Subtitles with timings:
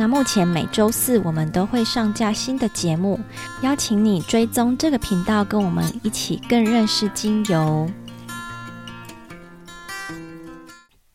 [0.00, 3.20] 那目前每周四我们都会上架新的节目，
[3.62, 7.86] 邀请你追踪这个频道，跟我们一起更认识精油。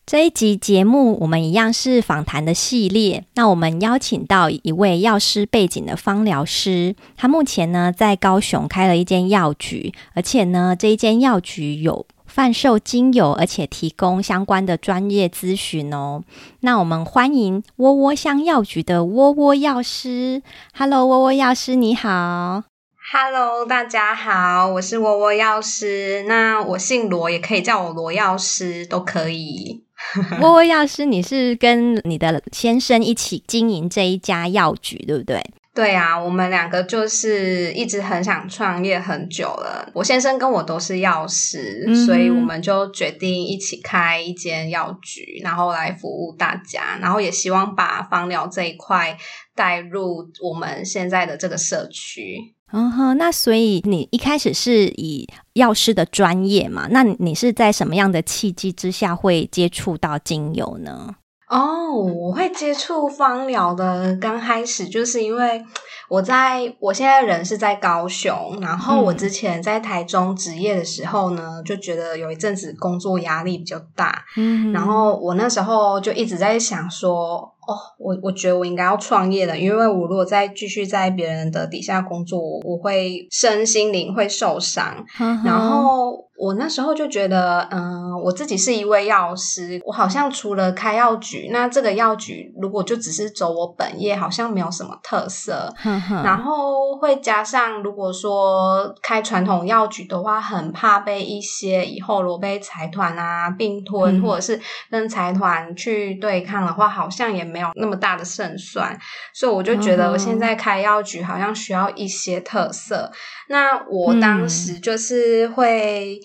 [0.06, 12.06] 这一集节目我们一样是访谈的系列，那我们邀请到一位药师背景的芳疗师，他目前呢在高雄开了一间药局，而且呢这一间药局有。
[12.36, 16.22] 贩售精油，而且提供相关的专业咨询哦。
[16.60, 20.42] 那我们欢迎窝窝香药局的窝窝药师。
[20.74, 22.64] Hello，窝窝药师你好。
[23.10, 26.26] Hello，大家好，我是窝窝药师。
[26.28, 29.84] 那我姓罗，也可以叫我罗药师，都可以。
[30.42, 35.42] 窝窝药师，你是跟你的先生一起经营这一家药局，对不对？
[35.76, 39.86] 对啊，我们两个就是一直很想创业很久了。
[39.92, 49.18] 我先生跟我都是药师，嗯、所以我们就决定一起开一间药局，然后来服务大家，然后也希望把芳疗这一块
[49.54, 52.54] 带入我们现在的这个社区。
[52.72, 56.88] 嗯哼，那所以你一开始是以药师的专业嘛？
[56.90, 61.16] 那你是在什么样的契机之下会接触到精油呢？
[61.48, 65.64] 哦，我会接触芳疗的，刚开始就是因为
[66.08, 77.52] 我在我现在人是在高雄，然后我之前在台中职业的时候呢，就觉得有一阵子工作压力比较大，嗯，然后我那时候就一直在想说。
[77.66, 85.04] 哦，我我觉得我应该要创业了，因为我如果再继续在别人的底下工作，我会身心灵会受伤。
[85.44, 95.74] 然后我那时候就觉得，嗯、呃，我自己是一位药师，我好像除了开药局，那这个药局如果就只是走我本业，好像没有什么特色。
[96.22, 107.55] 然后会加上，如果说开传统药局的话，很怕被一些以后如果被财团啊并吞，嗯、或者是跟财团去对抗的话，好像也没。
[107.56, 108.94] 没有那么大的胜算，
[109.32, 113.10] 所以我就觉得我现在开药局好像需要一些特色。
[113.10, 113.16] 嗯、
[113.48, 116.20] 那我当时就是会、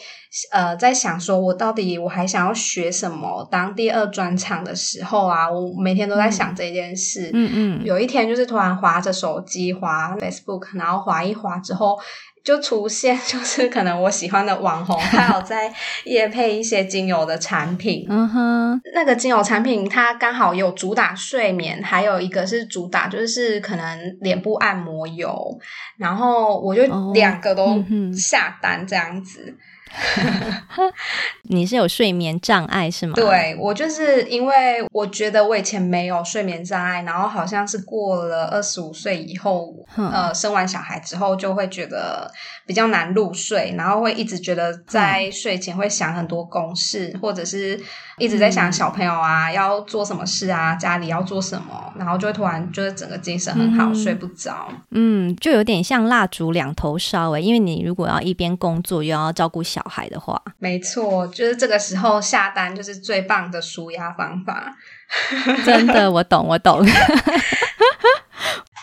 [0.51, 3.47] 嗯、呃在想说，我到底我还想要学什么？
[3.49, 7.29] 当第二专长的时候啊，我每天都在想这件事。
[7.33, 11.97] 嗯嗯，有一天就是突然滑着手机滑 Facebook，然后滑一滑之后。
[12.43, 15.71] 就出现， 就是可能我喜欢的网红，他有在
[16.05, 18.05] 夜配一些精油的产品。
[18.09, 25.59] 嗯哼，那个精油产品，它刚好有主打睡眠，还有一个是主打就是可能脸部按摩油，
[25.97, 29.55] 然后我就两个都下单这样子。
[31.43, 33.13] 你是有睡眠障碍是吗？
[33.15, 42.31] 对，我就是因为我觉得我以前没有睡眠障碍，然后好像是过了二十五岁以后，嗯、呃，生完小孩之后就会觉得
[42.65, 47.79] 比较难入睡，然后会一直觉得在睡前会想很多公事，嗯、或者是
[48.17, 54.67] 一直在想小朋友啊、嗯、要做什么事啊，家里要做什么，然后就会突然就是整个精神很好，嗯、睡不着。
[54.91, 64.75] 嗯，就有点像蜡烛两头烧诶，因为你如果要一边工作又要照顾小孩的话，没错，就是这个时候下单就是最棒的舒压方法。
[65.65, 66.85] 真的，我懂，我懂。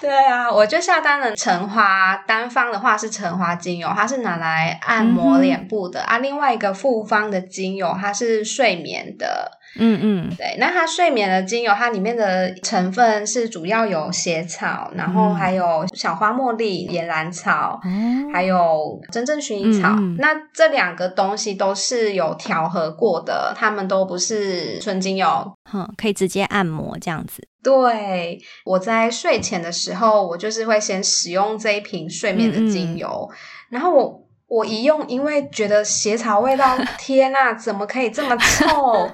[0.00, 6.18] 对啊，我就下单了橙花，单方的话是橙花精油，它是拿来按摩脸部的、嗯、啊。
[6.18, 9.57] 另外一个复方的精油，它是睡眠的。
[9.76, 19.90] 嗯嗯，对，那它睡眠的精油，它里面的成分是主要有血草，然后还有小花茉莉、岩兰草，嗯、还有真正薰衣草。
[19.98, 27.46] 嗯、那这两个东西都是有调和过的，它们都不是纯精油，哼，可以直接按摩这样子。
[27.62, 33.28] 对，我在睡前的时候，我就是会先使用这一瓶睡眠的精油，
[33.70, 34.27] 然后我。
[34.48, 39.10] 我一用，因为觉得鞋草味道， 天呐，怎么可以这么臭？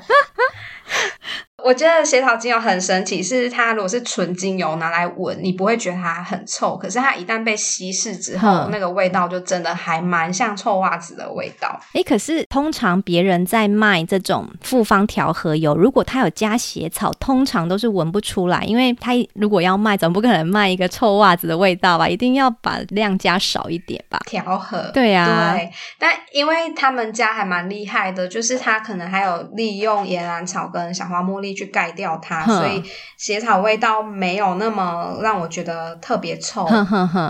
[1.64, 6.76] 我觉得血草精油很神奇，是它如果是纯精油拿来闻，你不会觉得它很臭。
[6.76, 11.80] 可是它一旦被稀释之后，嗯、那个味道就真的还蛮像臭袜子的味道。
[11.94, 22.06] 诶、欸，可是通常别人在卖这种复方调和油，如果它有加血草，通常都是闻不出来，因为它如果要卖，总不可能卖一个臭袜子的味道吧？
[22.06, 24.20] 一定要把量加少一点吧？
[24.26, 25.70] 调和，对呀、啊，对。
[25.98, 31.53] 但因为他们家还蛮厉害的，就是他可能还有利用岩兰草跟小花茉莉。
[31.54, 32.82] 力去盖掉它，所以
[33.16, 36.66] 血草味道没有那么让我觉得特别臭，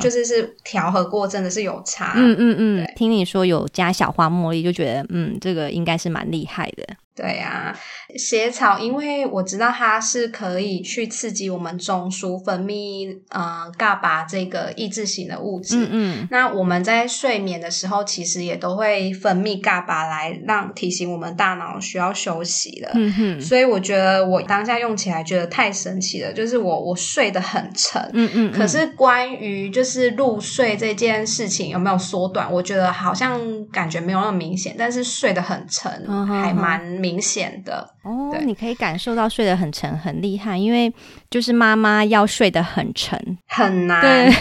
[0.00, 2.14] 就是是调和过，真的是有差。
[2.16, 6.96] 嗯嗯嗯，听你说有加小花茉莉，就觉得嗯，这个应该是蛮厉害的。
[7.16, 7.78] 对呀、啊，
[8.18, 15.76] 血草，因为我知道它是可以去刺激我们中枢分泌呃 GABA 这个抑制型的物质。
[15.76, 16.28] 嗯嗯。
[16.32, 22.90] 那我们在睡眠的时候，其实也都会分泌 GABA 来让提醒我们大脑需要休息了。
[22.94, 23.40] 嗯哼。
[23.40, 28.02] 所以我觉得我当下用起来觉得太神奇了，就是我我睡得很沉。
[28.12, 28.52] 嗯，嗯嗯。
[28.52, 35.90] 可是关于就是入睡这件事情有没有缩短，我觉得好像感觉没有那么明显，但是睡得很沉，
[36.26, 36.74] 还蛮。
[36.74, 40.92] 明显的哦，你可以感受到睡得很沉，很厉害，因为
[41.34, 44.32] 就是妈妈要睡得很沉很难，对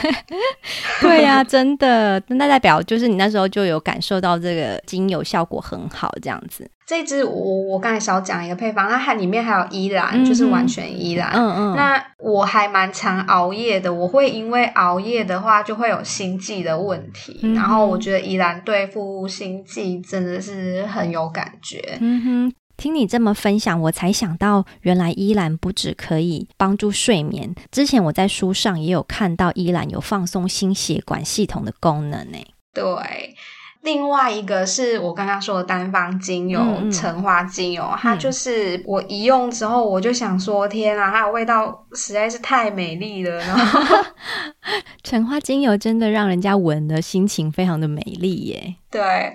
[1.02, 6.70] 对呀、啊，真的，那代表就是你那时候就有感受到这个精油效果很好，这样子。
[6.86, 11.32] 这支我我刚才少讲一个配方，它还里面还有依兰，嗯、就是完全依兰。
[11.34, 11.76] 嗯嗯。
[11.76, 21.98] 那我还蛮常熬夜的，我会因为熬夜的话就会有心悸的问题，嗯、然后我觉得依兰对付心悸真的是很有感觉。
[22.00, 22.54] 嗯哼。
[22.84, 27.56] 听你这么分享，我才想到，原来依兰不只可以帮助睡眠。
[27.72, 32.38] 之前我在书上也有看到，依兰有放松心血管系统的功能呢。
[32.74, 32.84] 对，
[33.84, 36.60] 另外一个是我刚刚说的单方精油，
[36.92, 43.38] 橙花精油，它就是我一用之后，我就想说，天啊，它的味道实在是太美丽了。
[43.38, 43.80] 然后，
[45.04, 48.76] 橙花精油真的让人家闻的心情非常的美丽耶。
[48.92, 49.34] 对。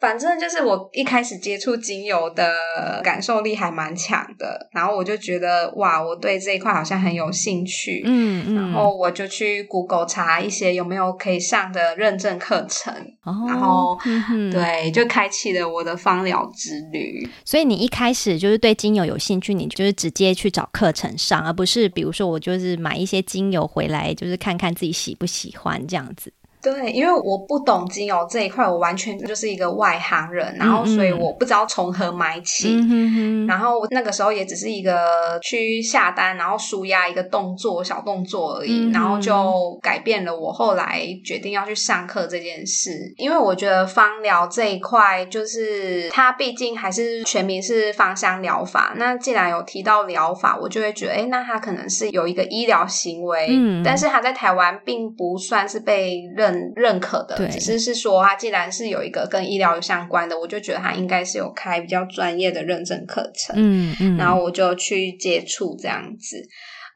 [0.00, 12.92] 反正就是我一开始接触精油的感受力还蛮强的，然后我就觉得哇，我对这一块好像很有兴趣，嗯嗯，然后我就去 Google 查一些有没有可以上的认证课程，
[13.24, 17.28] 哦、然后、嗯、对，就开启了我的芳疗之旅。
[17.44, 26.32] 所以你一开始就是对精油有兴趣，你就是直接去找课程上，而不是比如说我就是买一些精油回来，就是看看自己喜不喜欢这样子。
[26.62, 32.68] 对，因为我不懂精油这一块，我完全就是一个外行人，然后所以我不知道从何买起。
[32.68, 33.46] 嗯哼哼。
[33.46, 38.92] 然后那个时候也只是一个去下单，然后舒压一个动作，小动作而已，嗯。
[38.92, 42.90] 然后就改变了我后来决定要去上课这件事。
[43.16, 48.92] 因为我觉得芳疗这一块，就是它毕竟还是全名是芳香疗法。
[48.96, 53.82] 那既然有提到疗法，我就会觉得，哎，那它可能是有一个医疗行为，嗯。
[53.82, 56.49] 但是它在台湾并不算是被认。
[56.76, 66.36] 认可的，只是是说，他既然是有一个跟医疗相关的，我就觉得他应该是有开比较专业的认证课程，嗯嗯，然后我就去接触这样子，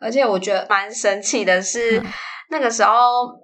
[0.01, 1.99] 而且我觉得蛮神奇的是。
[2.01, 2.05] 嗯
[2.51, 2.93] 那个时候，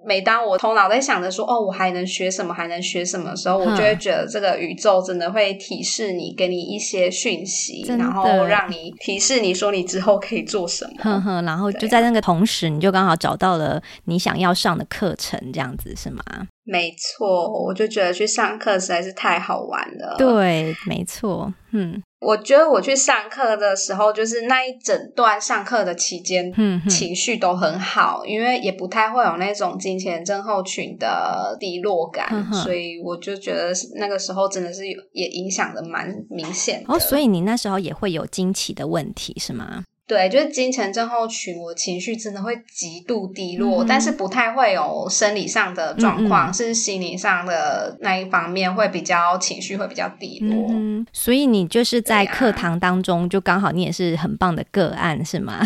[0.05, 10.91] 每当我头脑在想着说“哦，我还能学什么，还能学什么”的时候，我就会觉得这个宇宙真的会提示你，给你一些讯息，然后让你提示你说你之后可以做什么。
[11.03, 16.23] 呵呵，然后就在那个同时，你就刚好找到了你想要上的课程，这样子是吗？
[16.63, 20.15] 没错，我就觉得去上课实在是太好玩了。
[20.17, 22.01] 对，没错，嗯。
[22.19, 36.93] 我觉得我去上课的时候，就是那一整段上课的期间，嗯，情绪都很好，因为也不太会有那种金钱症候群的低落感，嗯、所以我就觉得那个时候真的是有也影响的蛮明显的。
[36.93, 39.83] 哦，所以你那时候也会有惊奇的问题是吗？
[40.11, 50.67] 对，就是金钱症候群，我情绪真的会极度低落，嗯、但是不太会有生理上的状况，嗯、是心理上的那一方面会比较情绪会比较低落。
[50.71, 55.61] 嗯、所以你就是在课堂当中，就刚好你也是很棒的个案，是吗？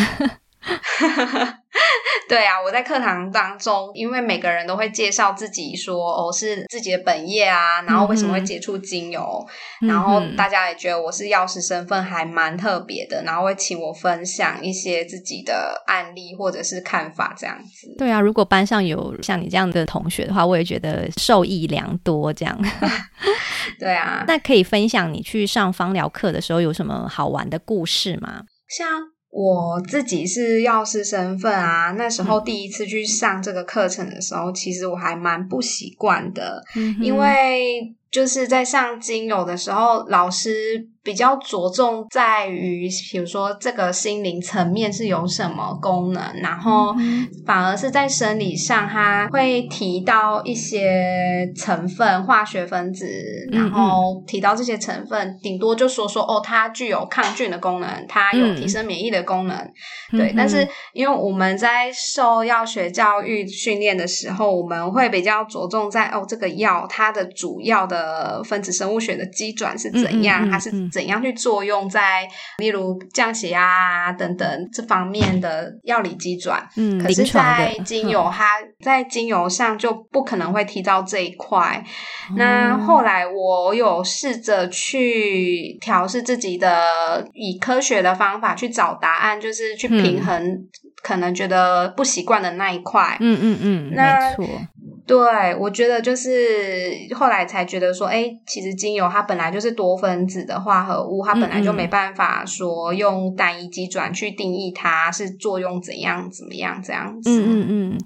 [2.29, 9.45] 对啊，我在课堂当中，因为每个人都会介绍自己说，哦，是自己的本业啊，然后为什么会接触精油，
[9.81, 17.95] 嗯、然后大家也觉得我是药师身份还蛮特别的，然后会请我分享一些自己的案例或者是看法这样子。
[17.97, 22.33] 对啊，如果班上有像你这样的同学的话，我也觉得受益良多。
[22.33, 22.59] 这样，
[23.79, 28.43] 对啊，那可以分享你去上芳疗课的时候有什么好玩的故事吗？
[28.67, 29.14] 像。
[29.37, 40.87] 我自己是药师身份啊，那时候第一次去上这个课程的时候，嗯、其实我还蛮不习惯的，嗯、因为就是在上精油的时候，老师。
[41.05, 46.93] 比较着重在于，比如说这个心灵层面是有什么功能，然后
[47.45, 53.07] 反而是在生理上，它会提到一些成分、化学分子，
[53.51, 59.57] 然后提到这些成分，顶多就说说哦，它具有抗菌的功能，它有提升免疫的功能，
[60.11, 60.33] 对。
[60.35, 72.25] 但是因为我们在受药学教育训练的时候，我们会比较着重在哦，这个药它的主要的的分子生物学的基转是怎样，它是怎样去作用在
[72.59, 76.65] 例如降血压啊等等这方面的药理机转。
[76.77, 81.83] 嗯，可是，在精油它在精油上就不可能会提到这一块。
[82.29, 90.41] 嗯、那后来我有试着去调试自己的，以科学的方法去找答案，就是去平衡。
[90.41, 90.69] 嗯
[91.05, 94.45] 可能觉得不习惯的那一块，嗯嗯嗯，那没错，
[95.07, 95.17] 对，
[95.59, 107.99] 我觉得就是后来才觉得说，哎，其实精油它本来就是多分子的化合物，它本来就没办法说用单一基转去定义它是作用怎样怎么样这样子，嗯嗯嗯。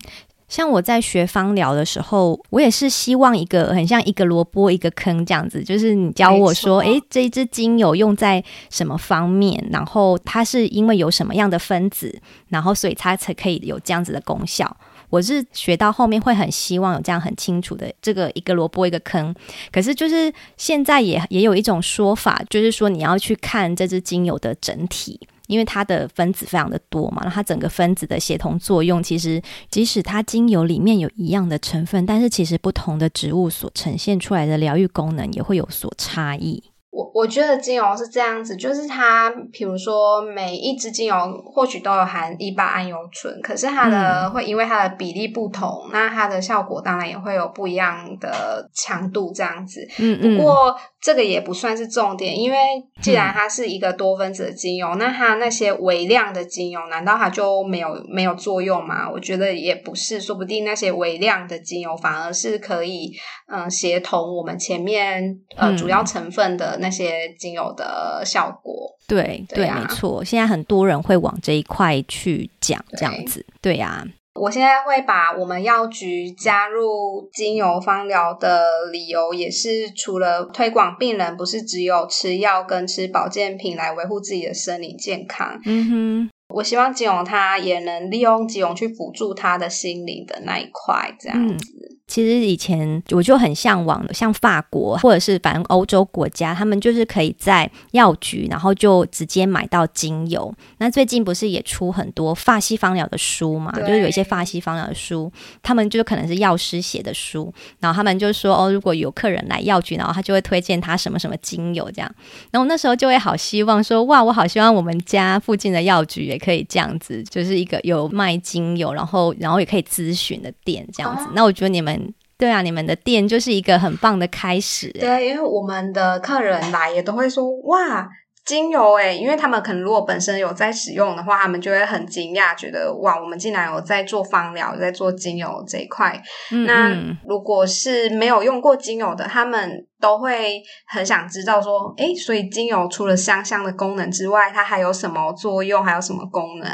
[0.50, 14.76] 像我在学芳疗的时候，我也是希望一个很像一个萝卜一个坑这样子，就是你教我说，诶，这一支精油用在什么方面，然后它是因为有什么样的分子，然后所以它才可以有这样子的功效。
[15.10, 19.34] 我是学到后面会很希望有这样很清楚的这个一个萝卜一个坑。
[19.72, 25.20] 可是就是现在也也有一种说法，就是说你要去看这支精油的整体。
[25.48, 36.62] 因为它的分子非常的多嘛，那它整个分子的协同作用，其实即使它精油里面有一样的成分，但是其实不同的植物所呈现出来的疗愈功能也会有所差异。
[36.92, 41.16] 我我觉得精油是这样子，就是它，比如说每一支精油
[41.46, 49.88] 或许都有含一八胺油醇，可是它的、嗯、会因为它的比例不同，那它的效果当然也会有不一样的强度这样子。
[50.00, 50.38] 嗯嗯。
[50.38, 52.58] 不过这个也不算是重点，因为
[53.02, 59.08] 既然它是一个多分子的精油，嗯、那它那些微量的精油难道它就没有没有作用吗？
[59.10, 63.14] 我觉得也不是，说不定那些微量的精油反而是可以
[63.48, 66.70] 嗯、呃、协同我们前面呃主要成分的。
[66.80, 70.24] 那些精油的效果，对对，对啊，没错。
[70.24, 74.02] 现在很多人会往这一块去讲，这样子，对呀。
[74.06, 85.60] 对啊，我现在会把我们药局加入精油芳疗的理由，也是除了推广病人不是只有吃药跟吃保健品来维护自己的生理健康。
[85.66, 91.66] 嗯哼，我希望吉永他也能利用吉永去辅助他的心灵的那一块，这样子。
[91.76, 100.52] 嗯其实以前我就很向往，像法国或者是反正欧洲国家，他们就是可以在药局，然后就直接买到精油。
[100.80, 103.72] 那最近不是也出很多法西方疗的书嘛？
[103.74, 112.12] 就是有一些法西方疗的书，他们就可能是药师写的书，然后他们就说哦，如果有客人来药局，然后他就会推荐他什么什么精油这样。
[112.50, 121.30] 然后那时候就会好希望说，哇，我好希望我们家附近的药局也可以这样子，就是一个有卖精油，然后然后也可以咨询的店这样子。
[121.36, 121.99] 那我觉得你们。
[122.40, 124.90] 对啊，你们的店就是一个很棒的开始。
[124.94, 128.08] 对，因为我们的客人来也都会说哇，
[128.46, 136.20] 精油诶，因为他们可能如果本身有在使用的话，他们就会很惊讶，觉得哇，我们竟然有在做芳疗，在做精油这一块。
[136.52, 136.66] 嗯嗯。
[136.66, 146.70] 那如果是没有用过精油的，他们都会很想知道说，诶，所以精油除了香香的功能之外，它还有什么作用，还有什么功能？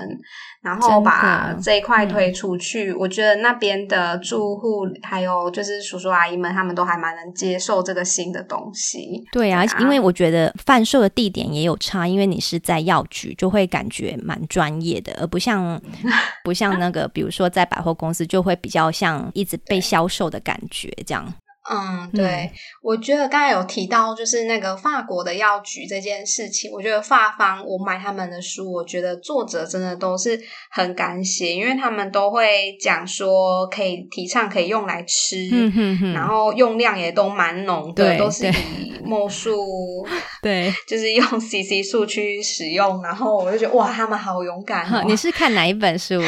[0.66, 9.24] 然后把这一块推出去，嗯、我觉得那边的住户还有就是叔叔阿姨们，他们都还蛮能接受这个新的东西。
[9.32, 15.80] 对啊，对啊，因为我觉得贩售的地点也有差，因为你是在药局，就会感觉蛮专业的，而不像
[16.44, 21.32] 不像那个，比如说在百货公司，就会比较像一直被销售的感觉这样。
[21.70, 36.14] 嗯，对，嗯、我觉得刚才有提到就是那个法国的药局这件事情，我觉得法方我买他们的书，我觉得作者真的都是很敢写，因为他们都会讲说可以提倡可以用来吃，嗯、哼哼。
[36.14, 40.06] 然后用量也都蛮浓的，对都是以墨数，
[40.46, 45.04] 对， 就是用 CC 数去使用，然后我就觉得哇，他们好勇敢哦。
[45.10, 46.22] 你是看哪一本书？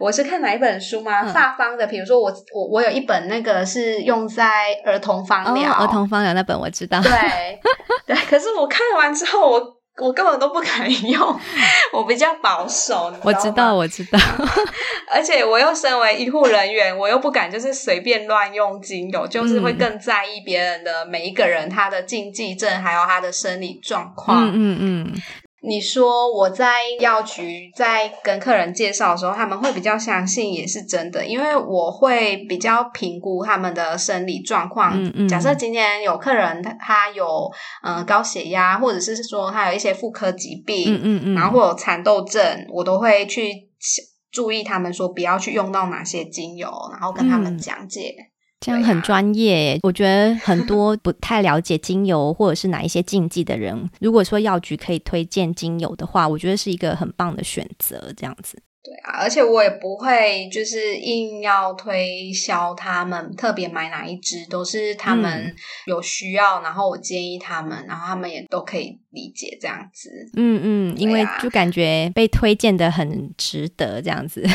[0.00, 1.22] 我是看哪一本书吗？
[1.32, 4.24] 大方的，比如说我我我有一本那个是用。
[4.34, 7.00] 在儿童方疗，儿童方疗那本我知道。
[7.02, 7.12] 对
[8.04, 9.60] 对，可是我看完之后，我
[10.02, 11.40] 我根本都不敢用，
[11.92, 13.12] 我比较保守。
[13.22, 14.18] 我知道，我知道。
[15.12, 24.44] 而且我又身为医护人员，我又不敢就是随便乱用精油，就是会更在意别人的每一个人他的禁忌症，还有他的生理状况。
[24.48, 25.22] 嗯嗯嗯。
[25.66, 34.92] 你说我在药局在跟客人介绍的时候，他们会比较相信也是真的，因为我会比较评估他们的生理状况。
[34.94, 35.28] 嗯嗯。
[35.28, 37.50] 假设今天有客人他他有
[37.82, 43.70] 呃高血压，或者是说他有一些妇科疾病，嗯嗯嗯，然后会有蚕豆症，我都会去
[44.30, 48.14] 注意他们说不要去用到哪些精油，然后跟他们讲解。
[48.18, 48.33] 嗯
[48.64, 58.12] 这样很专业，啊、我觉得很多不太了解精油或者是哪一些禁忌的人，如果说药局可以推荐精油的话，我觉得是一个很棒的选择。
[58.16, 65.54] 这样子，对啊，而且我也不会就是硬要推销他们特别买哪一支，都是他们
[65.86, 70.10] 有需要，嗯、然后我建议他们，然后他们也都可以理解这样子。
[70.36, 74.42] 嗯嗯，因为就感觉被推荐的很值得这样子。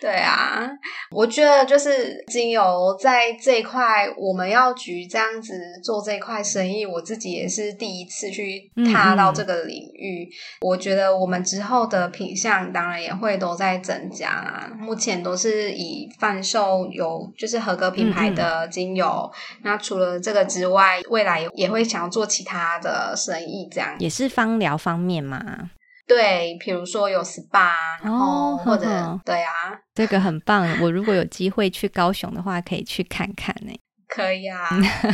[0.00, 0.68] 对啊，
[1.10, 10.24] 我觉得就是精油在这一块，我们药局这样子做这一块生意，我自己也是第一次去踏到这个领域。
[10.24, 14.70] 嗯嗯，我觉得我们之后的品相当然也会都在增加啦。
[14.78, 19.30] 目前都是以贩售有就是合格品牌的精油。
[19.62, 25.70] 那除了这个之外，未来也会想要做其他的生意，这样也是芳疗方面嘛。
[26.06, 27.72] 对，比如说有 SPA，
[28.02, 30.64] 然后或者、哦、对啊，这个很棒。
[30.80, 33.72] 我如果有机会去高雄的话，可以去看看呢。
[34.08, 34.68] 可以啊。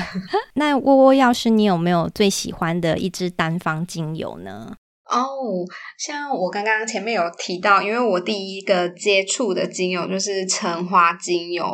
[0.54, 4.74] 那窝窝要是，你有没有最喜欢的一支单方精油呢？
[5.12, 11.64] 哦，oh, 像我刚刚前面有提到，因为我第一个接触的精油就是橙花精油，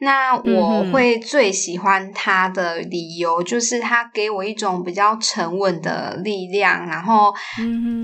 [0.00, 7.32] 那我会最喜欢它的理由就是它给我一种比较沉稳的力量，然后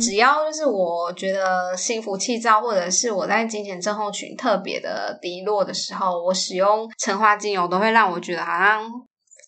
[0.00, 8.83] 只要就是我觉得心浮气躁，或者是我在金钱症候群特别的低落的时候，我使用橙花精油都会让我觉得好像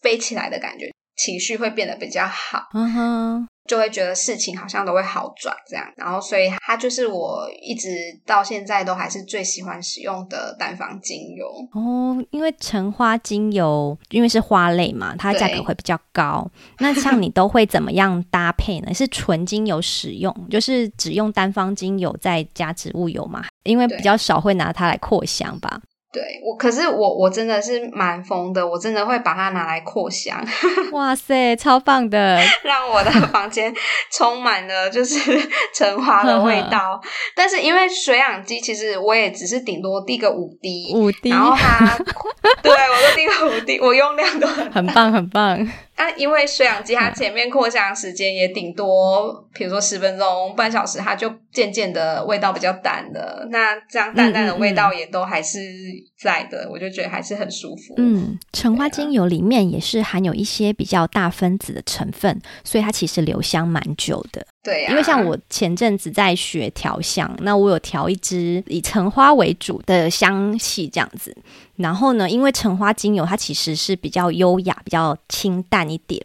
[0.02, 2.60] 飞起来的感觉，情绪会变得比较好。
[2.74, 3.48] 嗯哼。
[3.70, 7.88] 就会觉得事情好像都会好转这样，然后所以它就是我一直
[8.26, 12.20] 到现在都还是最喜欢使用的单方精油哦。
[12.32, 16.44] 因为橙花精油因为是花类嘛，它价格会比较高。
[16.80, 18.90] 那像你都会怎么样搭配呢？
[18.92, 23.44] 是纯精油使用，就是只用单方精油再加植物油嘛？
[23.62, 25.80] 因为比较少会拿它来扩香吧。
[26.12, 30.44] 对我，可是我我真的是蛮疯的，我真的会把它拿来扩香。
[30.90, 33.72] 哇塞，超棒的，让我的房间
[34.10, 35.20] 充满了就是
[35.72, 37.00] 橙花的味道。
[37.36, 41.96] 但是因为水氧机，其实我也只是顶多滴个五滴，五滴，然后它，
[42.60, 45.70] 对我都滴个五滴，我用量都很很棒，很棒。
[46.00, 53.46] 那、啊、因为水氧机它前面扩香时间也顶多，比如说十分钟、半小时，它就渐渐的味道比较淡了。
[53.50, 55.60] 那这样淡淡的味道也都还是
[56.18, 57.94] 在的，嗯嗯嗯，我就觉得还是很舒服。
[57.98, 64.46] 嗯，橙花精油里面也是含有一些比较大分子的成分，所以它其实留香蛮久的。
[64.62, 71.36] 对、啊，因为像我前阵子在学调香，那我有调一支以橙花为主的香气这样子。
[71.80, 76.24] 然后呢，因为橙花精油它其实是比较优雅、比较清淡一点，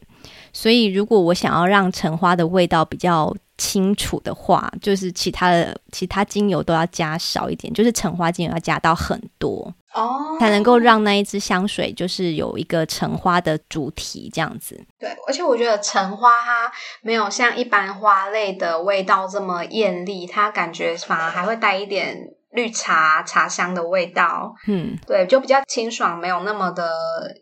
[0.53, 14.77] 所以如果我想要让橙花的味道比较清楚的话，就是其他的其他精油都要加少一点，就是橙花精油要加到很多哦，才能够让那一支香水就是有一个橙花的主题这样子。
[14.99, 16.69] 对，而且我觉得橙花它
[17.01, 24.53] 没有像一般花类的味道这么艳丽，它感觉反而还会带一点绿茶茶香的味道。
[24.67, 26.89] 嗯，对，就比较清爽，没有那么的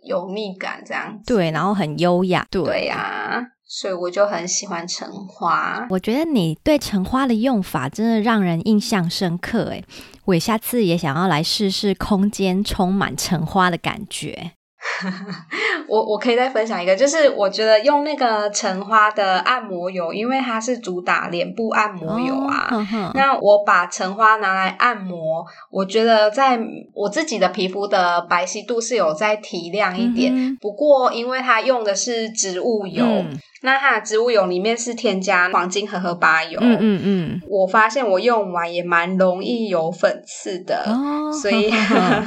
[0.04, 1.34] 油腻感这样子。
[1.34, 2.46] 对，然后很优雅。
[2.50, 2.96] 对呀。
[2.96, 3.42] 啊。
[3.66, 5.88] 所以我就很喜欢橙花。
[5.90, 9.84] 我觉得你对橙花的用法真的让人印象深刻诶，
[10.26, 14.52] 我下次也想要来试试空间充满橙花的感觉。
[15.88, 22.68] 我我可以再分享一个，就是我觉得用那个橙花的按摩油，因为它是主打脸部按摩油啊。
[22.72, 26.60] 哦、呵呵，那我把橙花拿来按摩，我觉得在
[26.94, 30.34] 我自己的皮肤的白皙度是有再提亮一点。
[30.36, 33.06] 嗯、不过因为它用的是植物油。
[33.06, 41.72] 嗯那它的植物油里面是添加黄金荷荷巴油，嗯嗯嗯，我发现我用完也蛮容易有粉刺的，哦、所以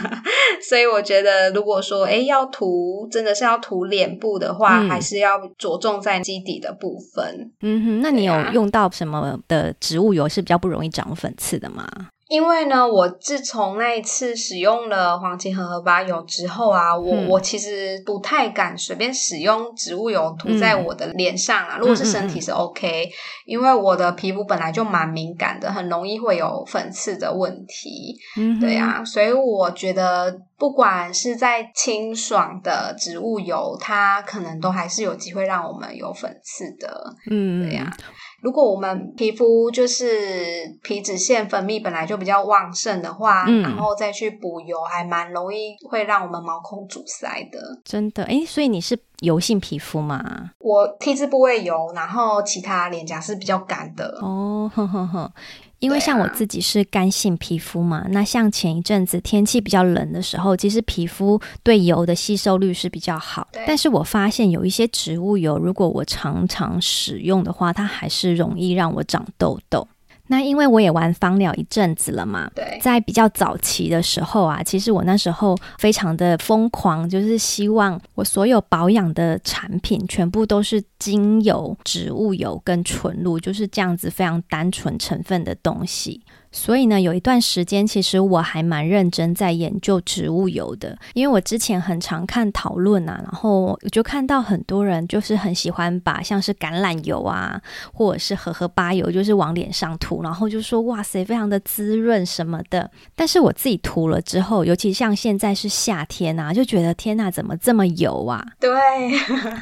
[0.67, 7.53] 所以我觉得如果说诶要涂真的是要涂脸部的话，嗯、还是要着重在基底的部分。
[7.61, 11.87] 嗯哼，那你有用到什么的植物油是比较不容易长粉刺的吗？
[12.29, 21.77] 因为呢，我自从那一次使用了黄金和荷巴油之后啊，我、嗯、我其实不太敢随便使用植物油涂在我的脸上啊。
[21.77, 23.09] 嗯、如果是身体是 OK，
[23.45, 28.17] 因为我的皮肤本来就蛮敏感的，很容易会有粉刺的问题。
[28.37, 37.15] 嗯，对啊，所以我觉得不管是在清爽的植物油，它可能都还是有机会让我们有粉刺的。
[37.31, 37.95] 嗯，对呀。
[38.43, 47.59] 如果我们皮肤就是皮脂腺分泌本来就比较旺盛的话，嗯、然后再去补油，还蛮容易会让我们毛孔阻塞的。
[47.85, 50.51] 真的，诶，所以你是油性皮肤吗？
[50.61, 54.19] 我 T 字部位油，然后其他脸颊是比较干的。
[54.23, 55.33] 哦，呵呵呵。
[55.79, 63.47] 因为像我自己是干性皮肤嘛，啊、那像前一阵子天气比较冷的时候，其实皮肤对油的吸收率是比较好。
[63.67, 69.87] 但是我发现有一些植物油，如果我常常使用的话，它还是容易让我长痘痘。
[70.29, 86.23] 那因为我也玩芳疗一阵子了嘛，对，在比较早期的时候啊，其实我那时候非常的疯狂，就是希望我所有保养的产品全部都是精油、植物油跟纯露，就是这样子非常单纯成分的东西。
[86.53, 97.61] 所以呢，有一段时间，其实我还蛮认真在研究植物油的，因为我之前很常看讨论啊，然后我就看到很多人就是很喜欢把像是橄榄油啊，
[97.93, 102.91] 或者是荷荷巴油，就是往脸上涂，然后就说哇塞，非常的滋润什么的。
[103.15, 108.43] 但是我自己涂了之后，尤其像现在是夏天啊，就觉得天呐，怎么这么油啊？
[108.59, 108.71] 对，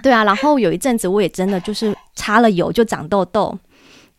[0.02, 0.22] 对啊。
[0.22, 3.58] 然后有一阵子，我也真的就是擦了油就长痘痘。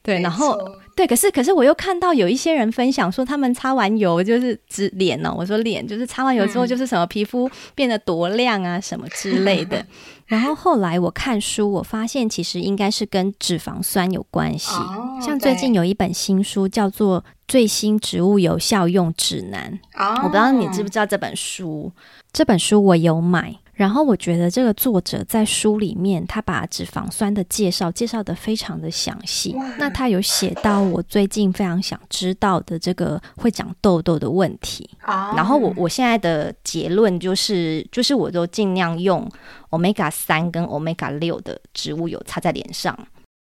[0.02, 0.56] 对，然后
[0.96, 5.36] 对，可是可是我又看到有一些人分享说，他们擦完油就是指脸呢、哦。
[5.38, 9.86] 我说脸就是擦完油之后就是什么皮肤变得多亮啊，什么之类的。
[10.26, 14.72] 然后后来我看书，我发现其实应该是跟脂肪酸有关系。
[14.72, 21.92] 哦、像最近有一本新书叫做《最新植物油效用指南》，哦、我不知道你知不知道这本书。
[22.32, 23.58] 这本书我有买。
[23.76, 29.54] 然后我觉得这个作者在书里面，他把脂肪酸的介绍介绍的非常的详细。
[29.78, 34.90] 那他有写到我最近非常想知道的这个会长痘痘的问题。
[35.02, 39.30] 啊、然后我我现在的结论就是，就是我都尽量用
[39.72, 42.98] Omega 三跟 Omega 六的植物油擦在脸上。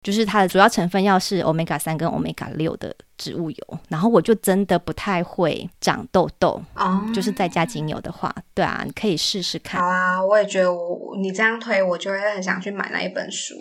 [0.01, 7.03] 就是它的主要成分要是 Omega 三跟 Omega 六的植物油，然后我就真的不太会长痘痘哦。
[7.13, 9.81] 就是在加精油的话，对啊，你可以试试看。
[9.81, 13.53] 好啊，我也觉得我你这样推，我就会很想去买那一本书。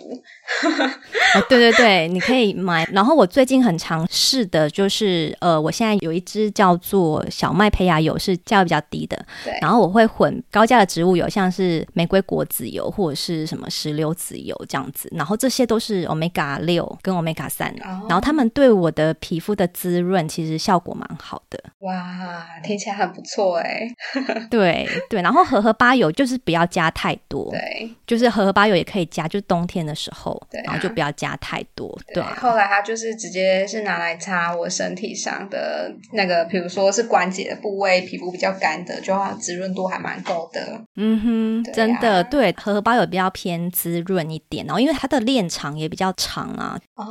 [1.35, 2.87] 哦，对对对，你可以买。
[2.93, 9.25] 然后我最近很尝试的就是，呃，我现在有一支叫做小麦胚芽油，是价位比较低的。
[9.43, 9.53] 对。
[9.61, 15.09] 然后我会混高价的植物油，像是玫瑰果籽油或者是什么石榴籽油这样子。
[15.11, 16.29] 然后这些都是 Omega。
[16.29, 21.59] Omega 六跟 Omega 三，然后他们对我的皮肤的滋润其实效果蛮好的。
[21.79, 23.87] 哇，听起来很不错哎。
[24.51, 31.97] 对对，然后荷荷巴油就是不要加太多，对，就是荷荷巴油也可以加，就是冬天的时候，对啊，然后就不要加太多。
[32.13, 40.81] 对，后来它就是直接是拿来擦我身体上的那个，比如说是关节的部位，皮肤比较干的，就滋润度还蛮够的。
[40.95, 46.13] 嗯哼，真的对，荷荷巴油比较偏滋润一点，然后因为它的链长也比较。
[46.17, 47.05] 长啊，哦，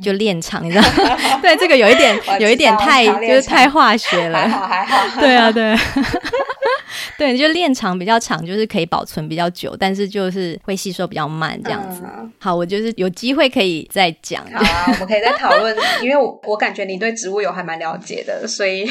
[0.00, 0.82] 就链长，你知道？
[1.42, 4.38] 对，这个有一点， 有一点太，就是太化学了。
[4.38, 5.20] 还好，还好。
[5.20, 5.74] 对啊，对，
[7.18, 12.02] 对，就练长比较长，就是可以保存比较久，但是就是会吸收比较慢，这样子。
[12.38, 14.44] 好，我就是有机会可以再讲。
[14.52, 18.86] 好啊，我们可以再讨论，因为我我感觉你对植物油还蛮了解的，所以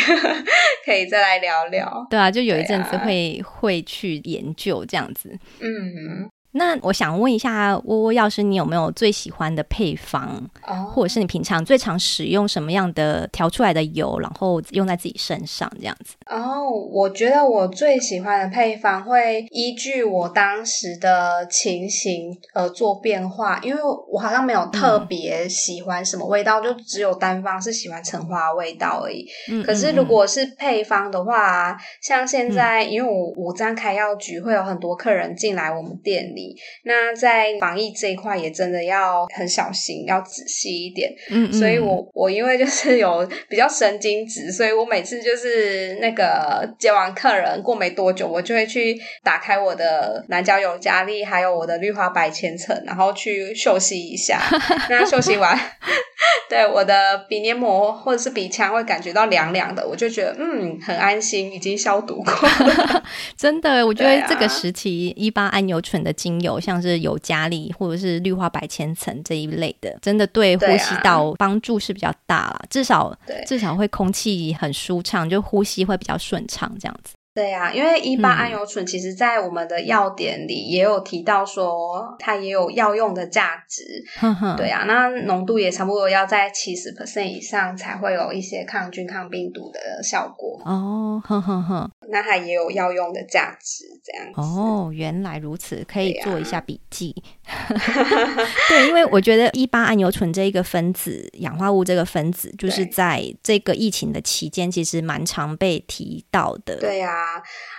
[0.85, 2.05] 可以再来聊聊。
[2.09, 5.37] 对啊，就有一阵子会会去研究这样子。
[5.59, 6.29] 嗯。
[6.53, 10.77] 那我想问一下，窝窝药师，你有没有最喜欢的配方，oh.
[10.91, 16.15] 或者是你平常最常使用什么样的调出来的油，然后用在自己身上这样子？
[16.25, 23.79] 哦，oh, 我觉得我最喜欢的配方会依据我当时的情形而做变化，因为
[24.11, 29.27] 我好像没有特别喜欢什么味道，嗯、就只有单方是喜欢橙花味道而已。
[29.51, 36.36] 嗯，可是如果是配方的话，嗯、像现在，嗯、因为我我这样开药局会有很多客人进来我们店里。
[36.83, 41.13] 那在防疫这一块也真的要很小心，要仔细一点。
[41.29, 54.41] 嗯，嗯，所以我我因为就是有比较神经质，所以我每次就是那个接完客人过没多久，我就会去打开我的南郊尤加利，还有我的绿花白千层，然后去休息一下。
[54.89, 55.57] 那休息完，
[56.49, 63.03] 对我的鼻黏膜或者是鼻腔会感觉到凉凉的，我就觉得嗯很安心，已经消毒过了。
[63.37, 77.13] 真的，我觉得这个时期一八安油醇的精油像是尤加利或者是绿花白千层这一类的，真的对呼吸道帮助是比较大啦，至少至少会空气很舒畅，就呼吸会比较顺畅这样子。
[77.37, 83.83] 对呀、啊，因为一八安油醇其实在我们的药典里也有提到说，它也有药用的价值。
[84.17, 90.59] 呵呵对啊，那浓度也差不多要在七十 percent 以上才会有一些抗菌抗病毒的效果。
[90.65, 94.41] 哦，呵呵呵，那它也有药用的价值，这样子。
[94.41, 97.13] 哦，原来如此，可以做一下笔记。
[98.67, 106.77] 对，因为我觉得一八安油醇这一个分子，氧化物这个分子，就是在这个疫情的期间，其实蛮常被提到的。
[106.77, 107.26] 对呀、啊。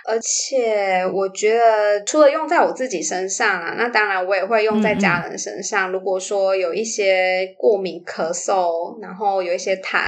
[0.07, 5.91] 而且我觉得除了用在我自己身上啊，那当然我也会用在家人身上。
[5.91, 10.07] 如果说有一些过敏、咳嗽，然后有一些痰，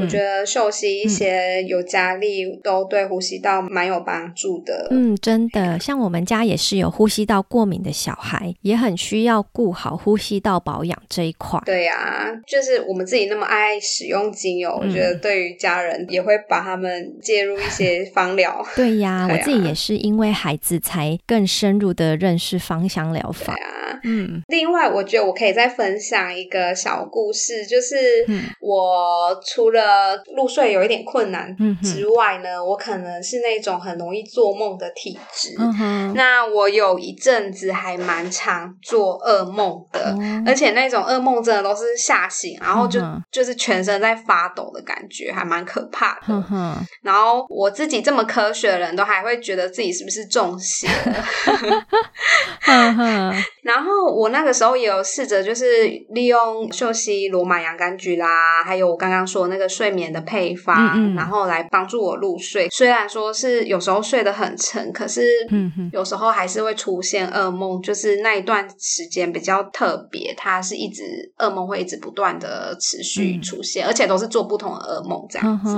[0.00, 4.88] 我觉得嗅吸一些尤加利都对呼吸道蛮有帮助的。
[4.90, 11.60] 嗯，真的，像我们家也是有呼吸道过敏的小孩，也很需要顾好呼吸道保养这一块。
[11.64, 18.64] 对呀、啊，就是我们自己那么爱使用精油，嗯、我觉得对于家人也会把他们介入一些芳疗。
[18.76, 23.54] 对呀，啊、我自己也是因为孩子才更深入的认识芳香疗法。
[23.54, 24.42] 啊，嗯。
[24.48, 27.96] 另外，我觉得我可以再分享一个小故事，就是
[28.60, 35.54] 我除了入睡有一点困难之外呢，嗯、我可能是那种很容易做梦的体质。
[35.58, 46.44] 嗯、那我有一阵子还蛮常做噩梦的，嗯、而且那种噩梦真的都是吓醒，然后就、嗯、就是全身在发抖的感觉，还蛮可怕的。
[46.52, 51.84] 嗯、然后我自己这么科学的人都还会觉得自己是不是中邪了？
[53.62, 62.68] 然后我那个时候也有试着，就是利用嗅吸罗马洋甘菊啦，还有我刚刚说的那个睡眠的配方，嗯嗯然后来帮助我入睡。
[62.70, 65.24] 虽然说是有时候睡得很沉，可是
[65.92, 71.02] 有时候还是会出现噩梦，就是那一段时间比较特别，它是一直
[71.38, 75.76] 噩梦会一直不断的持续出现，嗯、而且都是做不同的噩梦这样子。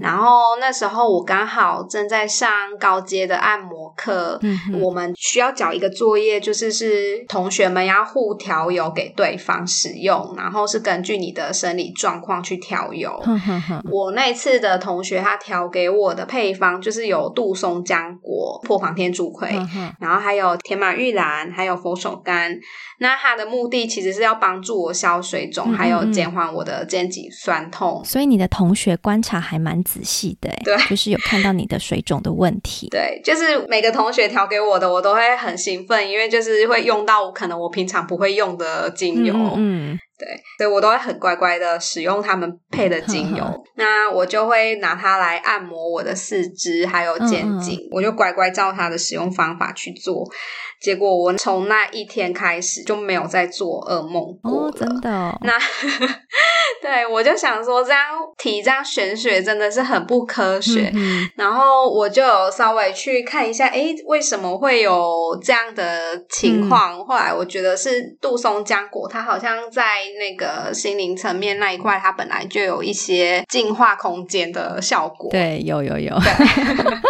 [0.00, 13.18] 然后那时候我刚好正在上高阶的按摩课，嗯、我们需要交一个作业，就是是同学们要互调油给对方使用，然后是根据你的生理状况去调油。
[13.24, 19.48] 嗯、哼哼我那次的同学他调给我的配方就是有杜松浆果、破防天竺葵，
[19.98, 22.58] 然后还有天马玉兰，还有佛手柑。
[22.98, 28.02] 那它的目的其实是要帮助我消水肿，嗯、还有减缓我的肩颈酸痛。
[28.02, 32.88] 所以你的同学观察还蛮仔细的，对，就是有看到你的水肿的问题。
[32.90, 39.34] 对，就是每个同学调给我的，我都会很兴奋，因为就是会用到可能我平常不会用的精油。
[39.56, 39.92] 嗯。
[39.92, 43.44] 嗯对，所以我都会很乖乖的使用他们配的精油。
[43.74, 47.78] 那我就会拿它来按摩我的四肢，还有肩颈。
[47.92, 50.26] 我就乖乖照它的使用方法去做。
[50.80, 54.68] 结果我从那一天开始就没有再做噩梦过了。
[54.68, 55.38] 哦，真的哦。
[55.42, 55.52] 那
[56.82, 58.00] 对，我就想说，这样
[58.38, 60.92] 提这样玄学真的是很不科学。
[61.36, 66.98] 然后我就稍微去看一下，诶，为什么会有这样的情况？
[66.98, 75.30] 嗯、后来我觉得是杜松浆果，它好像在那个心灵层面那一块，它本来就有一些净化空间的效果。
[75.30, 76.14] 对，有有有。
[76.18, 76.96] 对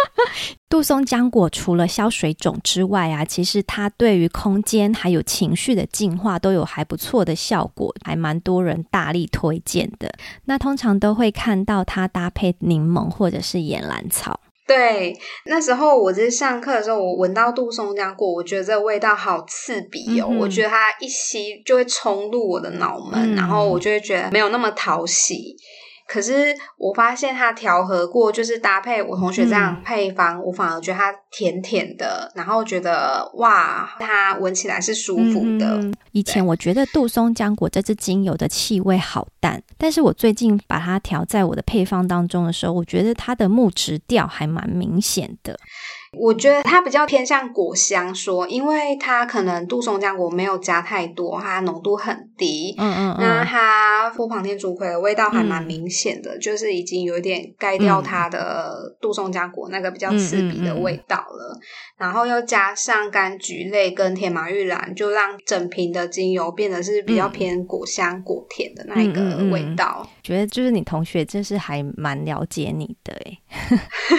[0.69, 10.11] 杜松浆果除了消水肿之外啊，其实它对于空间还有情绪的净化都有还不错的效果，还蛮多人大力推荐的。
[10.45, 14.39] 那通常都会看到它搭配柠檬或者是岩兰草。
[14.67, 20.27] 对，那时候我在上课的时候，我闻到杜松浆果，我觉得这个味道好刺鼻哦。
[20.29, 25.55] 嗯、我觉得它一吸就会冲入我的脑门，嗯、然后我就会觉得没有那么讨喜。
[26.07, 35.77] 可是我发现它调和过，就是搭配我同学这样配方，嗯、我反而觉得它甜甜的，然后觉得哇，它闻起来是舒服的。
[35.81, 45.59] 嗯、以前我觉得杜松浆果这支精油的气味好淡，但是我最近把它调在我的配方当中的时候，我觉得它的木质调还蛮明显的。
[46.13, 52.75] 我觉得它比较偏向果香说，因为它可能杜松浆果没有加太多，它浓度很低。
[52.77, 61.59] 嗯嗯，嗯那它波旁天竺葵的味道还蛮明显的，嗯、就是已经有点盖掉它的杜松浆果那个比较刺鼻的味道了。
[61.97, 70.07] 然后又加上柑橘类跟天马玉兰，就让整瓶的精油变得是比较偏果香果甜的那一个味道。
[70.21, 73.39] 觉得就是你同学真是还蛮了解你的诶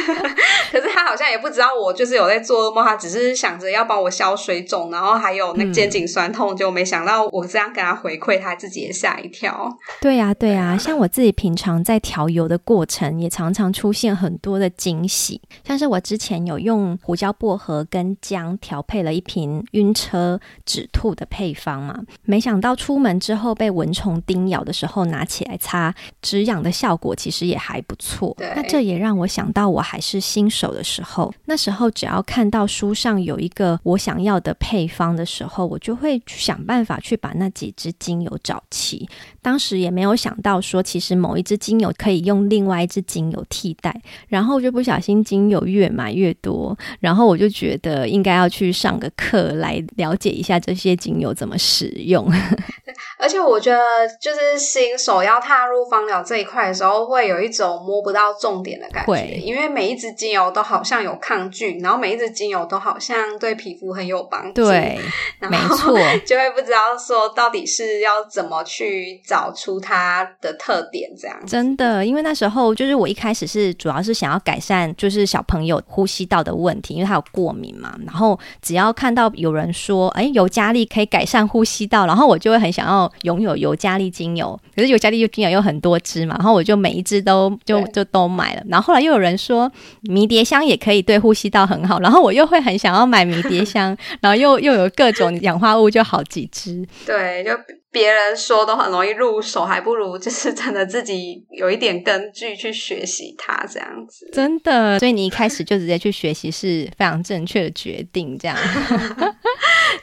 [0.72, 9.72] 可是他好像也不知道我就是有在做噩梦，他只是想着要帮我消水肿，然后还有那肩颈酸痛，就没想到我这样跟他回馈，他自己也吓一跳。
[10.00, 15.40] 对呀，对呀，像我自己平常在调油的过程，也常常出现很多的惊喜。
[15.64, 28.34] 像是我之前有用胡椒薄荷跟姜调配了一瓶晕车止吐的配方嘛，没想到出门之后被蚊虫叮咬的时候拿起来擦，止痒的效果其实也还不错。
[28.36, 39.08] 对那这也让我想到我还是新手的时候，那时候只要看到书上有一个我想要的配方的时候，我就会想办法去把那几支精油找齐。
[39.42, 43.94] 当时也没有想到说，其实某一支精油可以用另外一支精油替代，
[44.28, 52.30] 然后就不小心精油越买越多，然后我就觉得应该要去上个课来了解一下这些精油怎么使用。
[53.18, 53.78] 而且我觉得，
[54.20, 64.98] 就是新手要踏入芳疗这一块的时候，会有一种摸不到重点的感觉，因为每一支精油都好像有抗菌，然后每一支精油都好像对皮肤很有帮助，对，
[65.40, 88.62] 然后没错， 就会不知道说到底是要怎么去找出它的特点，这样真的，因为那时候就是我一开始是主要是想要改善，就是小朋友呼吸道的问题，因为他有过敏嘛，然后只要看到有人说，哎，尤加利可以改善呼吸道，然后我就会很想要拥有尤加利精油，可是尤加利精油有很多支嘛，然后我就每一支都就就都买了。
[88.68, 89.70] 然后后来又有人说
[90.02, 96.86] 迷迭香也可以对呼吸道很好，然后我又会很想要买迷迭香， 然后又又有各种氧化物，就好几支。
[97.06, 97.50] 对，就。
[97.90, 104.28] 别人说都很容易入手，还不如就是真的自己有一点根据去学习它这样子。
[104.30, 108.54] 真的，所以你一开始就直接去学习是非常正确的决定，这样。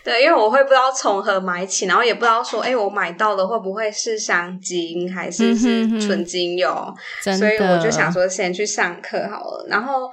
[0.06, 6.70] 对，因为我会不知道从何买起，然后也不知道说，哎，我买到的会不会是香精还是是纯精油？
[6.70, 6.94] 嗯、
[7.26, 9.66] 哼哼所以我就想说，先去上课好了。
[9.68, 10.12] 然后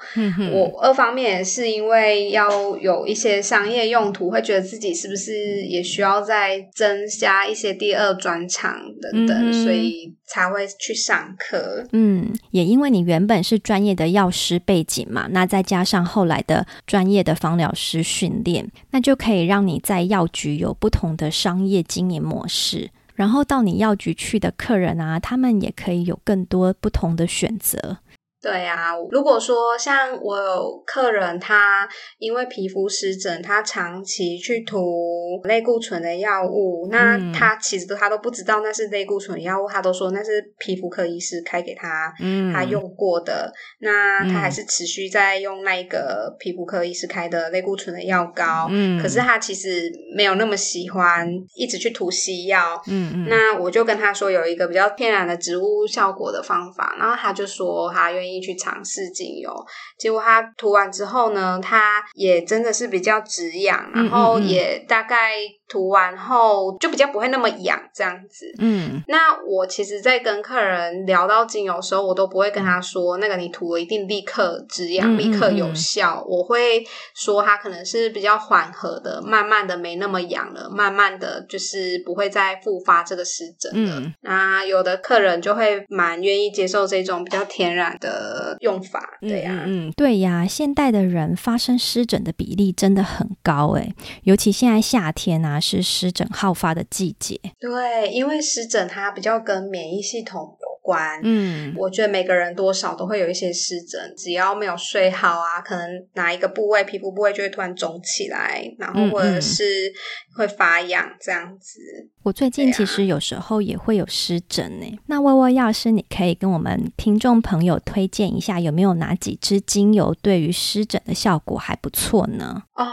[0.50, 7.76] 我二方面也是因为要有一些商业用途，会觉得自己是不是也需要再增加一些。
[7.82, 11.86] 第二专长等等，嗯、所以才会去上课。
[11.92, 22.90] 嗯，也因为你原本是专业的药师背景嘛，那再加上后来的专业的芳疗师训练，那就可以让你在药局有不同的商业经营模式。
[23.14, 27.98] 然后到你药局去的客人啊，他们也可以有更多不同的选择。
[28.42, 58.31] 对啊，如果说像我有客人，他因为皮肤湿疹，他长期去涂类固醇的药物，那他其实都他都不知道那是类固醇药物，他都说那是皮肤科医师开给他，嗯，他用过的，那他还是持续在用那个皮肤科医师开的类固醇的药膏，嗯，可是他其实没有那么喜欢一直去涂西药，嗯嗯，那我就跟他说有一个比较天然的植物效果的方法，然后他就说他愿意。
[58.40, 59.52] 去尝试精油，
[59.98, 65.32] 结果他涂完之后呢，他也真的是比较止痒，然后也大概。
[65.68, 68.44] 涂完后就比较不会那么痒，这样子。
[68.58, 76.22] 嗯，那我其实，在跟客人聊到精油的时候，我都不会跟他说那个你涂了一定立刻止痒，嗯、立刻有效。
[76.26, 83.98] 嗯、我会说他可能是比较缓和的，慢慢的没那么痒了，慢慢的就是不会再复发这个湿疹了。
[83.98, 88.21] 嗯、那有的客人就会蛮愿意接受这种比较天然的
[88.60, 89.18] 用法。
[89.22, 95.58] 对呀、啊，嗯，对呀，现代的人发生湿疹的比例真的很高诶，尤其现在夏天啊。
[95.62, 101.20] 是湿疹好发的季节，对，因为湿疹它比较跟免疫系统有关。
[101.22, 109.92] 嗯，我觉得每个人多少都会有一些湿疹，只要没有睡好啊，可能哪一个部位、皮肤部位就会突然肿起来，然后或者是
[110.36, 111.78] 会发痒这样子。
[111.78, 114.86] 嗯嗯我最近其实有时候也会有湿疹呢。
[114.86, 122.62] 啊、那薇薇药师，你可以跟我们听众朋友推荐一下，有没有哪几支精油对于湿疹的效果还不错呢？
[122.74, 122.84] 哦，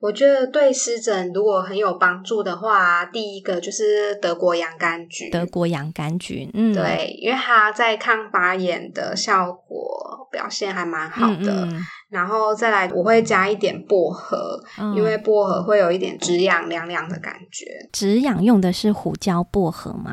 [0.00, 5.30] 我觉得对湿疹如果很有帮助的话，第一个就是德国洋甘菊。
[5.30, 11.64] 德国洋甘菊，嗯，对，因为它在抗发炎的效果表现还蛮好的。
[11.64, 17.88] 嗯嗯然后再来，我会加一点薄荷，嗯、因为薄荷会有一点止痒凉凉的感觉。
[17.92, 20.12] 止痒用的是胡椒薄荷吗？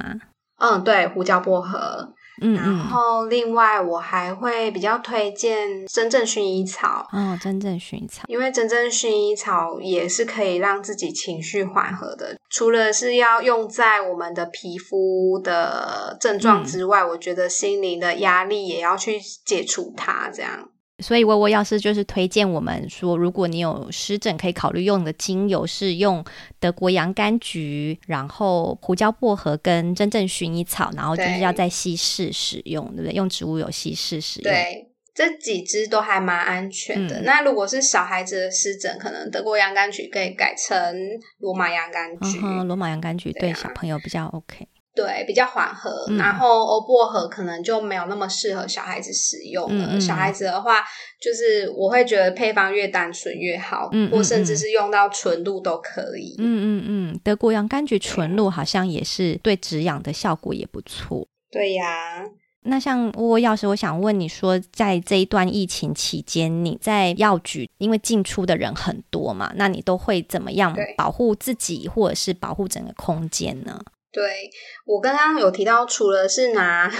[0.59, 2.13] 嗯，对，胡椒薄荷。
[2.39, 7.07] 嗯，然后另外我还会比较推荐真正薰衣草。
[7.11, 12.37] 哦，真正薰衣草，因为真正薰衣草也是可以让自己情绪缓和的。
[12.51, 20.69] 除了是要用在我们的皮肤的症状之外，嗯、我觉得心灵的压力也要去解除它，这样。
[20.99, 26.25] 所以，薇薇药师就是推荐我们说，如果你有湿疹，可以考虑用的精油是用
[26.59, 33.13] 德国洋甘菊，然后胡椒薄荷跟真正薰衣草，然后就是要在稀释使用，对，不对？
[33.13, 34.51] 用植物油稀释使用。
[34.51, 37.19] 对，这几支都还蛮安全的。
[37.19, 40.95] 嗯、那如果是小孩子的湿疹，可能德国洋甘菊可以改成
[41.37, 42.39] 罗马洋甘菊。
[42.41, 44.67] 嗯罗马洋甘菊对小朋友比较 OK。
[44.97, 50.01] 对，比较缓和，嗯、然后欧薄荷可能就没有那么适合小孩子使用了。
[50.01, 50.83] 小孩子的话，
[51.21, 56.35] 就是我会觉得配方越单纯越好，嗯或甚至是用到纯露都可以。
[56.39, 61.27] 嗯嗯嗯，德国洋甘菊纯露好像也是对止痒的效果也不错。
[61.51, 62.23] 对呀，
[62.63, 73.79] 那像薇薇药师，我想问你说，在这一段疫情期间，你在药局，因为进出的人很多嘛，那你都会怎么样保护自己，或者是保护整个空间呢？
[74.11, 74.49] 对，
[74.85, 76.91] 我刚刚有提到，除了是拿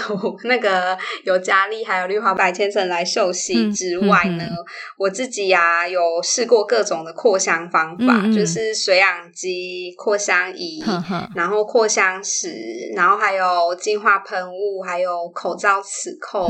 [0.44, 4.64] 那个尤加利还有氯化白千层来嗅息之外呢，嗯嗯嗯、
[4.98, 12.52] 我自己呀、啊、有试过各种的扩香方法，就是水氧机、扩香仪， 呵呵然后扩香石，
[12.94, 16.48] 然后还有净化喷雾，还有口罩磁扣。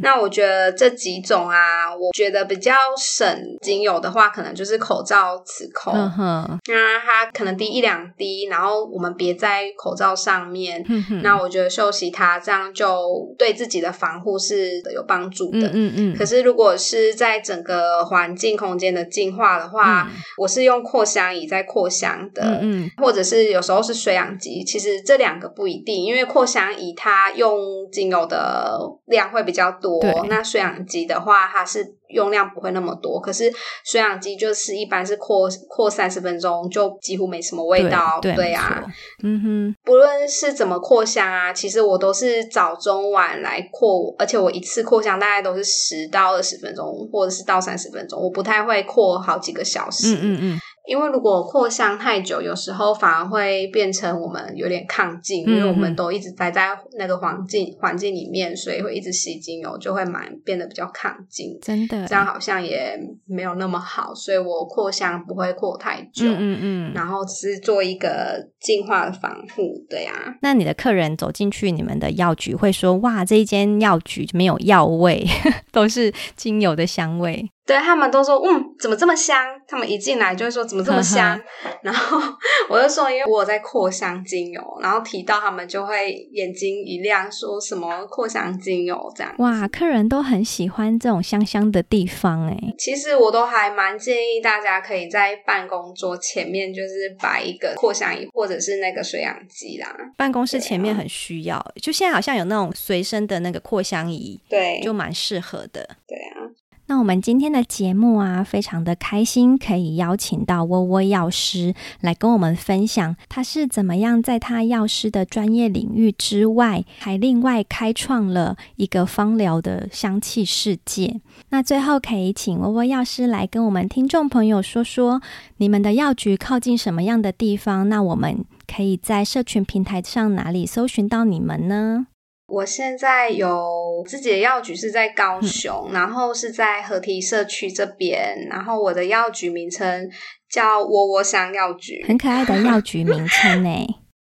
[0.00, 3.26] 那我觉得这几种啊，我觉得比较省
[3.62, 5.90] 精油的话，可能就是口罩磁扣。
[5.92, 10.14] 嗯，那它可能滴一两滴，然后我们别在口罩。
[10.14, 15.66] 上面，嗯、哼那我觉得休息它这样就对自己的防护是有帮助的。
[15.66, 15.92] 嗯嗯。
[15.96, 24.62] 嗯，可是如果是在整个环境空间的净化的话，嗯、我是用扩香仪在扩香的，嗯，嗯或者是有时候是水氧机。
[24.64, 27.58] 其实这两个不一定，因为扩香仪它用
[27.92, 31.94] 精油的量会比较多，对那水氧机的话它是。
[32.08, 33.52] 用量不会那么多，可是
[33.84, 38.84] 水氧机就是一般是扩扩三十分钟就几乎没什么味道，对，对，对啊，
[39.22, 50.60] 嗯哼，不论是怎么扩香啊，其实我都是早中晚来扩，而且我一次扩香大概都是十到二十分钟，或者是到三十分钟，我不太会扩好几个小时，嗯嗯嗯。
[50.86, 56.68] 因为如果扩香太久，有时候反而会变成我们有点抗静，嗯、因为我们都一直待在
[56.98, 61.58] 那个环境环境里面，所以会一直吸精油，就会蛮变得比较抗静。
[61.62, 70.34] 真的，这样好像也没有那么好，所以我扩香不会扩太久，嗯嗯，嗯然后只是做一个净化的防护，对啊。
[70.42, 75.26] 那你的客人走进去你们的药局，会说哇，这一间药局没有药味，
[75.72, 77.50] 都是精油的香味。
[77.66, 79.42] 对，他们都说，嗯，怎么这么香？
[79.66, 81.40] 他们一进来就会说，怎么这么香？
[81.82, 82.20] 然后
[82.68, 89.34] 我就说，因为我在扩香精油，然后提到他们就会眼睛一亮，说什么扩香精油这样。
[89.38, 92.56] 哇，客人都很喜欢这种香香的地方哎。
[92.78, 99.88] 其实我都还蛮建议大家可以在办公桌前面就是摆一个扩香仪或者是那个水氧机啦。
[100.18, 105.88] 办公室前面很需要，就现在好像有那种随身的那个扩香仪，对，就蛮适合的。
[106.06, 106.43] 对啊。
[106.86, 121.20] 那我们今天的节目啊，非常的开心，可以邀请到窝窝药师来跟我们分享，他是怎么样在他药师的专业领域之外，还另外开创了一个芳疗的香气世界。
[121.48, 125.22] 那最后可以请窝窝药师来跟我们听众朋友说说，
[125.56, 127.88] 你们的药局靠近什么样的地方？
[127.88, 132.08] 那我们可以在社群平台上哪里搜寻到你们呢？
[132.46, 140.10] 我现在有自己的药局是在高雄，嗯、然后是在河堤社区这边，然后我的药局名称
[140.50, 143.70] 叫窝窝香药局，很可爱的 药局名称呢。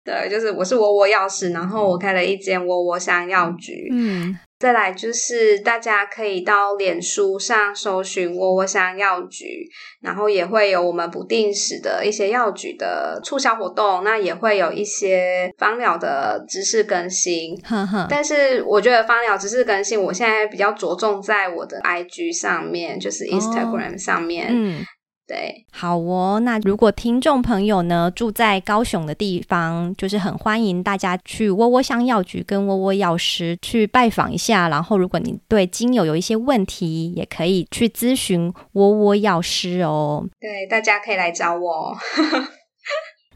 [0.05, 3.89] 对，就是我是窝窝药师，然后我开了一间窝窝香药局。
[3.93, 4.39] 嗯。
[4.59, 9.69] 再来就是大家可以到脸书上搜寻窝窝香药局，
[10.01, 17.57] 然后也会有我们不定时的一些药局的促销活动，那也会有一些芳疗的知识更新。
[17.63, 18.07] 呵呵。
[18.11, 24.47] 但是我觉得芳疗知识更新，我现在比较着重在我的 IG 上面，就是 Instagram 上面。
[24.47, 24.85] 哦，嗯。
[25.29, 26.41] 对，好哦。
[26.41, 34.69] 那如果听众朋友呢，住在高雄的地方，就是很欢迎大家去窝窝香药局跟窝窝药师去拜访一下。
[34.71, 40.27] 然后，如果你对精油有一些问题，也可以去咨询窝窝药师哦。
[40.41, 41.95] 对，大家可以来找我。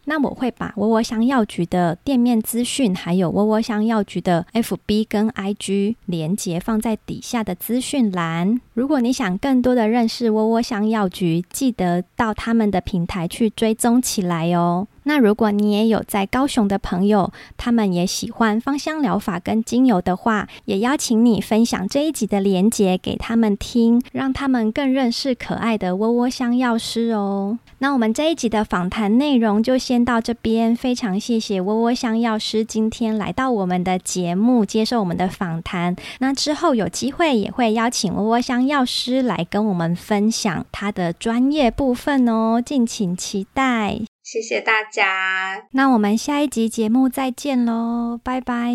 [0.04, 8.60] 那我会把窝窝香药局的店面资讯，还有窝窝香药局的 FB 跟 IG 连结放在底下的资讯栏。
[8.74, 14.86] 如果你想更多的认识窝窝香药局，记得到他们的平台去追踪起来哦。
[15.04, 27.58] 那如果你也有在高雄的朋友，他们也喜欢芳香疗法跟精油的话，也邀请你分享这一集的连结给他们听，让他们更认识可爱的窝窝香药师哦。
[27.82, 35.96] 那我们这一集的访谈内容就先到这边，非常谢谢窝窝香药师今天来到我们的节目接受我们的访谈。
[36.20, 43.98] 那之后有机会也会邀请窝窝香药师来跟我们分享他的专业部分哦，敬请期待。
[44.22, 48.72] 谢谢大家，那我们下一集节目再见喽，拜拜，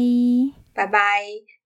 [0.74, 1.57] 拜拜。